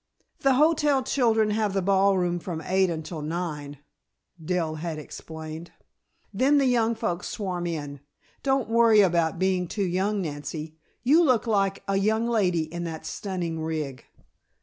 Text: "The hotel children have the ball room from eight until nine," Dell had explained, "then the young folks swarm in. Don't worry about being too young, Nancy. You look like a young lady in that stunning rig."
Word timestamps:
"The 0.39 0.55
hotel 0.55 1.03
children 1.03 1.51
have 1.51 1.73
the 1.73 1.81
ball 1.83 2.17
room 2.17 2.39
from 2.39 2.63
eight 2.65 2.89
until 2.89 3.21
nine," 3.21 3.77
Dell 4.43 4.73
had 4.81 4.97
explained, 4.97 5.71
"then 6.33 6.57
the 6.57 6.65
young 6.65 6.95
folks 6.95 7.27
swarm 7.27 7.67
in. 7.67 7.99
Don't 8.41 8.67
worry 8.67 9.01
about 9.01 9.37
being 9.37 9.67
too 9.67 9.85
young, 9.85 10.19
Nancy. 10.19 10.75
You 11.03 11.23
look 11.23 11.45
like 11.45 11.83
a 11.87 11.97
young 11.97 12.27
lady 12.27 12.63
in 12.63 12.83
that 12.85 13.05
stunning 13.05 13.59
rig." 13.61 14.03